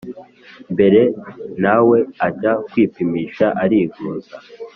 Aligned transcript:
mbere, 0.73 1.01
na 1.63 1.75
we 1.87 1.97
ajya 2.27 2.53
kwipimisha 2.69 3.45
arivuza 3.63 4.35